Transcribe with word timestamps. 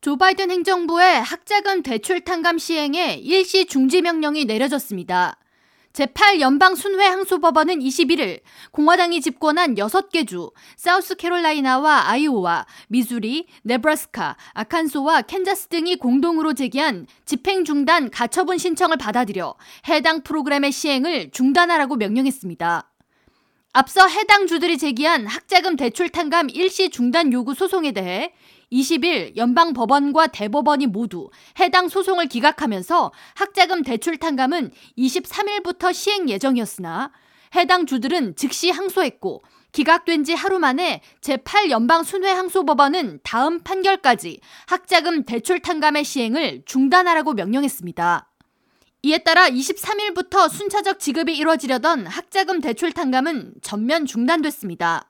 조 0.00 0.16
바이든 0.16 0.50
행정부의 0.50 1.22
학자금 1.22 1.82
대출 1.82 2.22
탕감 2.22 2.56
시행에 2.56 3.16
일시 3.16 3.66
중지 3.66 4.00
명령이 4.00 4.46
내려졌습니다. 4.46 5.36
제8연방 5.92 6.74
순회 6.74 7.04
항소법원은 7.04 7.80
21일 7.80 8.40
공화당이 8.70 9.20
집권한 9.20 9.74
6개 9.74 10.26
주, 10.26 10.52
사우스캐롤라이나와 10.76 12.08
아이오와, 12.08 12.64
미주리, 12.88 13.46
네브라스카, 13.64 14.38
아칸소와 14.54 15.22
캔자스 15.22 15.66
등이 15.66 15.96
공동으로 15.96 16.54
제기한 16.54 17.06
집행 17.26 17.66
중단 17.66 18.08
가처분 18.08 18.56
신청을 18.56 18.96
받아들여 18.96 19.54
해당 19.88 20.22
프로그램의 20.22 20.72
시행을 20.72 21.30
중단하라고 21.32 21.96
명령했습니다. 21.96 22.89
앞서 23.72 24.08
해당 24.08 24.48
주들이 24.48 24.78
제기한 24.78 25.28
학자금 25.28 25.76
대출 25.76 26.08
탕감 26.08 26.50
일시 26.50 26.90
중단 26.90 27.32
요구 27.32 27.54
소송에 27.54 27.92
대해 27.92 28.32
20일 28.72 29.36
연방 29.36 29.74
법원과 29.74 30.28
대법원이 30.28 30.88
모두 30.88 31.30
해당 31.60 31.88
소송을 31.88 32.26
기각하면서 32.26 33.12
학자금 33.36 33.82
대출 33.82 34.16
탕감은 34.16 34.72
23일부터 34.98 35.94
시행 35.94 36.28
예정이었으나 36.28 37.12
해당 37.54 37.86
주들은 37.86 38.34
즉시 38.34 38.70
항소했고 38.70 39.42
기각된 39.70 40.24
지 40.24 40.34
하루 40.34 40.58
만에 40.58 41.00
제8연방 41.20 42.02
순회 42.02 42.28
항소법원은 42.28 43.20
다음 43.22 43.60
판결까지 43.60 44.40
학자금 44.66 45.22
대출 45.24 45.60
탕감의 45.60 46.02
시행을 46.02 46.62
중단하라고 46.66 47.34
명령했습니다. 47.34 48.29
이에 49.02 49.16
따라 49.18 49.48
23일부터 49.48 50.50
순차적 50.50 50.98
지급이 50.98 51.34
이뤄지려던 51.36 52.06
학자금 52.06 52.60
대출 52.60 52.92
탕감은 52.92 53.54
전면 53.62 54.04
중단됐습니다. 54.04 55.08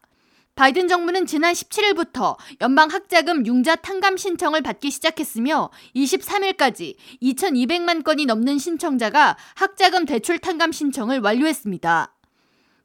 바이든 0.54 0.86
정부는 0.86 1.26
지난 1.26 1.52
17일부터 1.54 2.36
연방 2.60 2.88
학자금 2.88 3.46
융자 3.46 3.74
탕감 3.74 4.16
신청을 4.16 4.62
받기 4.62 4.92
시작했으며 4.92 5.70
23일까지 5.96 6.96
2,200만 7.20 8.04
건이 8.04 8.26
넘는 8.26 8.58
신청자가 8.58 9.36
학자금 9.56 10.04
대출 10.04 10.38
탕감 10.38 10.70
신청을 10.70 11.20
완료했습니다. 11.20 12.14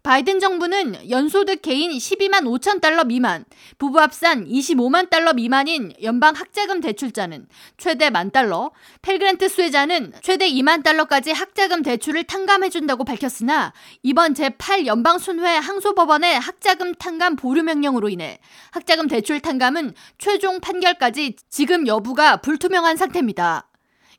바이든 0.06 0.39
정부는 0.39 1.09
연소득 1.09 1.64
개인 1.64 1.89
12만 1.89 2.44
5천 2.44 2.80
달러 2.80 3.03
미만, 3.03 3.44
부부 3.80 4.00
합산 4.00 4.45
25만 4.47 5.09
달러 5.09 5.34
미만인 5.34 5.94
연방 6.03 6.36
학자금 6.36 6.80
대출자는 6.80 7.47
최대 7.78 8.12
만 8.12 8.30
달러, 8.30 8.70
펠그랜트 9.02 9.50
수혜자는 9.50 10.14
최대 10.22 10.47
2만 10.47 10.84
달러까지 10.84 11.31
학자금 11.31 11.81
대출을 11.81 12.25
탕감해준다고 12.25 13.03
밝혔으나 13.03 13.73
이번 14.03 14.36
제8 14.36 14.86
연방 14.86 15.17
순회 15.17 15.58
항소법원의 15.58 16.40
학자금 16.40 16.94
탕감 16.94 17.36
보류 17.36 17.64
명령으로 17.64 18.08
인해 18.09 18.38
학자금 18.73 19.08
대출 19.08 19.40
탕감은 19.40 19.95
최종 20.19 20.59
판결까지 20.59 21.36
지금 21.50 21.88
여부가 21.88 22.38
불투명한 22.38 22.95
상태입니다. 22.97 23.69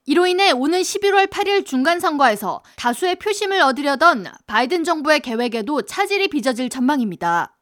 이로 0.08 0.28
인해 0.28 0.52
오는 0.52 0.80
11월 0.80 1.26
8일 1.28 1.66
중간선거에서 1.66 2.62
다수의 2.76 3.16
표심을 3.16 3.60
얻으려던 3.60 4.26
바이든 4.46 4.84
정부의 4.84 5.18
계획에도 5.18 5.82
차질이 5.82 6.28
빚어질 6.28 6.70
전망입니다. 6.70 7.56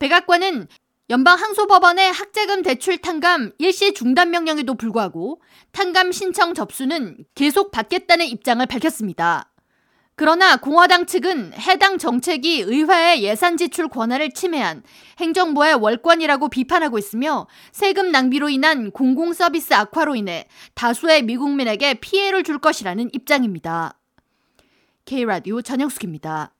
백악관은 0.00 0.66
연방항소법원의 1.10 2.10
학자금 2.10 2.62
대출 2.62 2.98
탕감 2.98 3.52
일시 3.58 3.94
중단 3.94 4.30
명령에도 4.30 4.74
불구하고 4.74 5.40
탕감 5.70 6.10
신청 6.10 6.54
접수는 6.54 7.24
계속 7.36 7.70
받겠다는 7.70 8.26
입장을 8.26 8.64
밝혔습니다. 8.66 9.49
그러나 10.20 10.58
공화당 10.58 11.06
측은 11.06 11.54
해당 11.54 11.96
정책이 11.96 12.60
의회의 12.60 13.22
예산 13.22 13.56
지출 13.56 13.88
권한을 13.88 14.32
침해한 14.32 14.82
행정부의 15.18 15.76
월권이라고 15.76 16.50
비판하고 16.50 16.98
있으며 16.98 17.46
세금 17.72 18.12
낭비로 18.12 18.50
인한 18.50 18.90
공공 18.90 19.32
서비스 19.32 19.72
악화로 19.72 20.16
인해 20.16 20.46
다수의 20.74 21.22
미국민에게 21.22 21.94
피해를 21.94 22.44
줄 22.44 22.58
것이라는 22.58 23.08
입장입니다. 23.14 23.98
K라디오 25.06 25.62
전영숙입니다. 25.62 26.52